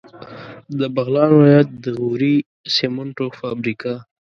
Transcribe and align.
د 0.79 0.81
بغلان 0.95 1.29
ولایت 1.35 1.69
د 1.83 1.85
غوري 1.99 2.35
سیمنټو 2.75 3.25
فابریکه 3.39 3.93